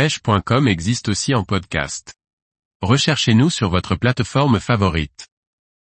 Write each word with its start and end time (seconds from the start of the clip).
pêche.com 0.00 0.66
existe 0.66 1.10
aussi 1.10 1.34
en 1.34 1.44
podcast. 1.44 2.14
Recherchez-nous 2.80 3.50
sur 3.50 3.68
votre 3.68 3.96
plateforme 3.96 4.58
favorite. 4.58 5.28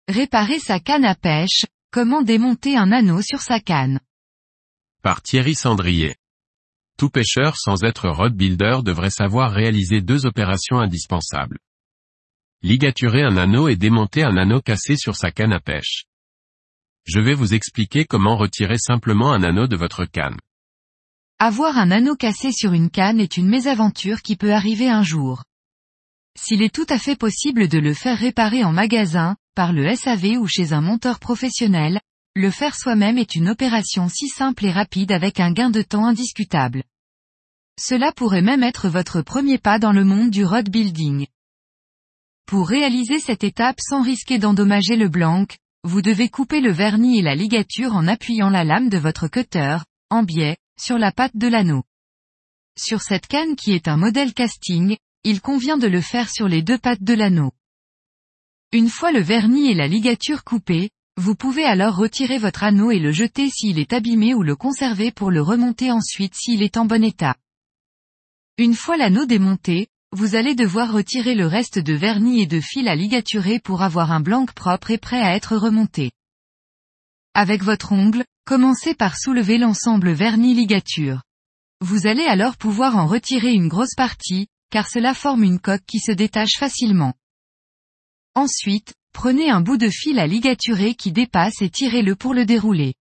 Réparer 0.08 0.60
sa 0.60 0.80
canne 0.80 1.04
à 1.04 1.14
pêche, 1.14 1.66
comment 1.92 2.22
démonter 2.22 2.74
un 2.74 2.90
anneau 2.90 3.20
sur 3.20 3.42
sa 3.42 3.60
canne. 3.60 4.00
Par 5.02 5.20
Thierry 5.20 5.54
Sandrier. 5.54 6.16
Tout 6.96 7.10
pêcheur 7.10 7.58
sans 7.58 7.84
être 7.84 8.08
rod 8.08 8.34
builder 8.34 8.78
devrait 8.82 9.10
savoir 9.10 9.52
réaliser 9.52 10.00
deux 10.00 10.24
opérations 10.24 10.78
indispensables. 10.78 11.58
Ligaturer 12.62 13.24
un 13.24 13.36
anneau 13.36 13.68
et 13.68 13.76
démonter 13.76 14.22
un 14.22 14.38
anneau 14.38 14.62
cassé 14.62 14.96
sur 14.96 15.16
sa 15.16 15.32
canne 15.32 15.52
à 15.52 15.60
pêche. 15.60 16.06
Je 17.04 17.20
vais 17.20 17.34
vous 17.34 17.52
expliquer 17.52 18.06
comment 18.06 18.38
retirer 18.38 18.78
simplement 18.78 19.34
un 19.34 19.42
anneau 19.42 19.66
de 19.66 19.76
votre 19.76 20.06
canne. 20.06 20.38
Avoir 21.40 21.78
un 21.78 21.92
anneau 21.92 22.16
cassé 22.16 22.50
sur 22.50 22.72
une 22.72 22.90
canne 22.90 23.20
est 23.20 23.36
une 23.36 23.48
mésaventure 23.48 24.22
qui 24.22 24.34
peut 24.34 24.52
arriver 24.52 24.88
un 24.88 25.04
jour. 25.04 25.44
S'il 26.36 26.62
est 26.62 26.74
tout 26.74 26.86
à 26.88 26.98
fait 26.98 27.14
possible 27.14 27.68
de 27.68 27.78
le 27.78 27.94
faire 27.94 28.18
réparer 28.18 28.64
en 28.64 28.72
magasin, 28.72 29.36
par 29.54 29.72
le 29.72 29.94
SAV 29.94 30.36
ou 30.40 30.48
chez 30.48 30.72
un 30.72 30.80
monteur 30.80 31.20
professionnel, 31.20 32.00
le 32.34 32.50
faire 32.50 32.74
soi-même 32.74 33.18
est 33.18 33.36
une 33.36 33.48
opération 33.48 34.08
si 34.08 34.26
simple 34.26 34.64
et 34.64 34.72
rapide 34.72 35.12
avec 35.12 35.38
un 35.38 35.52
gain 35.52 35.70
de 35.70 35.82
temps 35.82 36.06
indiscutable. 36.06 36.82
Cela 37.80 38.10
pourrait 38.10 38.42
même 38.42 38.64
être 38.64 38.88
votre 38.88 39.22
premier 39.22 39.58
pas 39.58 39.78
dans 39.78 39.92
le 39.92 40.04
monde 40.04 40.30
du 40.30 40.44
road 40.44 40.68
building. 40.68 41.28
Pour 42.46 42.68
réaliser 42.68 43.20
cette 43.20 43.44
étape 43.44 43.78
sans 43.80 44.02
risquer 44.02 44.38
d'endommager 44.38 44.96
le 44.96 45.08
blanc, 45.08 45.46
vous 45.84 46.02
devez 46.02 46.30
couper 46.30 46.60
le 46.60 46.72
vernis 46.72 47.20
et 47.20 47.22
la 47.22 47.36
ligature 47.36 47.94
en 47.94 48.08
appuyant 48.08 48.50
la 48.50 48.64
lame 48.64 48.88
de 48.88 48.98
votre 48.98 49.28
cutter, 49.28 49.78
en 50.10 50.24
biais, 50.24 50.56
sur 50.80 50.98
la 50.98 51.12
patte 51.12 51.36
de 51.36 51.48
l'anneau. 51.48 51.84
Sur 52.78 53.02
cette 53.02 53.26
canne 53.26 53.56
qui 53.56 53.72
est 53.72 53.88
un 53.88 53.96
modèle 53.96 54.34
casting, 54.34 54.96
il 55.24 55.40
convient 55.40 55.78
de 55.78 55.88
le 55.88 56.00
faire 56.00 56.30
sur 56.30 56.48
les 56.48 56.62
deux 56.62 56.78
pattes 56.78 57.02
de 57.02 57.14
l'anneau. 57.14 57.52
Une 58.72 58.88
fois 58.88 59.12
le 59.12 59.20
vernis 59.20 59.70
et 59.70 59.74
la 59.74 59.88
ligature 59.88 60.44
coupés, 60.44 60.90
vous 61.16 61.34
pouvez 61.34 61.64
alors 61.64 61.96
retirer 61.96 62.38
votre 62.38 62.62
anneau 62.62 62.90
et 62.90 63.00
le 63.00 63.10
jeter 63.10 63.50
s'il 63.50 63.78
est 63.78 63.92
abîmé 63.92 64.34
ou 64.34 64.42
le 64.42 64.54
conserver 64.54 65.10
pour 65.10 65.30
le 65.30 65.42
remonter 65.42 65.90
ensuite 65.90 66.34
s'il 66.34 66.62
est 66.62 66.76
en 66.76 66.84
bon 66.84 67.02
état. 67.02 67.34
Une 68.56 68.74
fois 68.74 68.96
l'anneau 68.96 69.26
démonté, 69.26 69.88
vous 70.12 70.36
allez 70.36 70.54
devoir 70.54 70.92
retirer 70.92 71.34
le 71.34 71.46
reste 71.46 71.78
de 71.78 71.92
vernis 71.92 72.42
et 72.42 72.46
de 72.46 72.60
fil 72.60 72.88
à 72.88 72.94
ligaturer 72.94 73.58
pour 73.58 73.82
avoir 73.82 74.12
un 74.12 74.20
blanc 74.20 74.46
propre 74.46 74.90
et 74.90 74.98
prêt 74.98 75.20
à 75.20 75.34
être 75.34 75.56
remonté. 75.56 76.12
Avec 77.34 77.62
votre 77.62 77.92
ongle, 77.92 78.24
commencez 78.48 78.94
par 78.94 79.16
soulever 79.16 79.58
l'ensemble 79.58 80.10
vernis 80.10 80.54
ligature. 80.54 81.22
Vous 81.80 82.06
allez 82.06 82.24
alors 82.24 82.56
pouvoir 82.56 82.96
en 82.96 83.06
retirer 83.06 83.52
une 83.52 83.68
grosse 83.68 83.94
partie, 83.94 84.48
car 84.70 84.88
cela 84.88 85.14
forme 85.14 85.44
une 85.44 85.60
coque 85.60 85.84
qui 85.86 86.00
se 86.00 86.12
détache 86.12 86.56
facilement. 86.58 87.14
Ensuite, 88.34 88.94
Prenez 89.12 89.50
un 89.50 89.60
bout 89.60 89.78
de 89.78 89.88
fil 89.88 90.18
à 90.20 90.28
ligaturer 90.28 90.94
qui 90.94 91.10
dépasse 91.10 91.60
et 91.60 91.70
tirez-le 91.70 92.14
pour 92.14 92.34
le 92.34 92.44
dérouler. 92.44 92.94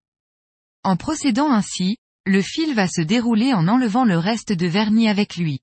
En 0.83 0.97
procédant 0.97 1.53
ainsi, 1.53 1.99
le 2.25 2.41
fil 2.41 2.75
va 2.75 2.89
se 2.89 3.03
dérouler 3.03 3.53
en 3.53 3.69
enlevant 3.69 4.05
le 4.05 4.17
reste 4.17 4.53
de 4.53 4.67
vernis 4.67 5.09
avec 5.09 5.37
lui. 5.37 5.61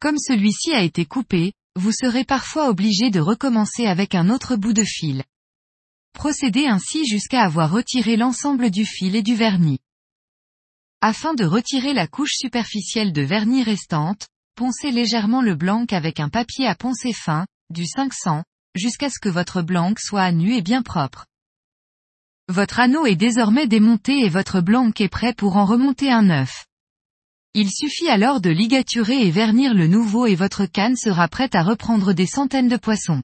Comme 0.00 0.16
celui-ci 0.18 0.72
a 0.72 0.82
été 0.82 1.04
coupé, 1.04 1.52
vous 1.74 1.92
serez 1.92 2.24
parfois 2.24 2.70
obligé 2.70 3.10
de 3.10 3.20
recommencer 3.20 3.86
avec 3.86 4.14
un 4.14 4.30
autre 4.30 4.56
bout 4.56 4.72
de 4.72 4.84
fil. 4.84 5.22
Procédez 6.16 6.66
ainsi 6.66 7.04
jusqu'à 7.04 7.42
avoir 7.42 7.70
retiré 7.70 8.16
l'ensemble 8.16 8.70
du 8.70 8.86
fil 8.86 9.14
et 9.16 9.22
du 9.22 9.34
vernis. 9.34 9.80
Afin 11.02 11.34
de 11.34 11.44
retirer 11.44 11.92
la 11.92 12.06
couche 12.06 12.36
superficielle 12.36 13.12
de 13.12 13.20
vernis 13.20 13.62
restante, 13.62 14.26
poncez 14.54 14.90
légèrement 14.90 15.42
le 15.42 15.54
blanc 15.54 15.84
avec 15.90 16.18
un 16.18 16.30
papier 16.30 16.66
à 16.66 16.74
poncer 16.74 17.12
fin, 17.12 17.46
du 17.68 17.84
500, 17.84 18.44
jusqu'à 18.74 19.10
ce 19.10 19.18
que 19.20 19.28
votre 19.28 19.60
blanc 19.60 19.92
soit 19.98 20.22
à 20.22 20.32
nu 20.32 20.54
et 20.54 20.62
bien 20.62 20.80
propre. 20.80 21.26
Votre 22.48 22.80
anneau 22.80 23.04
est 23.04 23.14
désormais 23.14 23.66
démonté 23.66 24.24
et 24.24 24.30
votre 24.30 24.62
blanc 24.62 24.90
est 24.98 25.08
prêt 25.08 25.34
pour 25.34 25.58
en 25.58 25.66
remonter 25.66 26.10
un 26.10 26.22
neuf. 26.22 26.64
Il 27.52 27.70
suffit 27.70 28.08
alors 28.08 28.40
de 28.40 28.48
ligaturer 28.48 29.26
et 29.26 29.30
vernir 29.30 29.74
le 29.74 29.86
nouveau 29.86 30.24
et 30.24 30.34
votre 30.34 30.64
canne 30.64 30.96
sera 30.96 31.28
prête 31.28 31.54
à 31.54 31.62
reprendre 31.62 32.14
des 32.14 32.26
centaines 32.26 32.68
de 32.68 32.78
poissons. 32.78 33.20